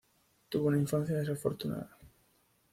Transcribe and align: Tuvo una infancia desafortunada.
Tuvo 0.49 0.69
una 0.69 0.79
infancia 0.79 1.15
desafortunada. 1.15 1.95